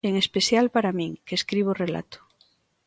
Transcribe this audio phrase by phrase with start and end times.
[0.09, 2.19] En especial para min, que escribo relato.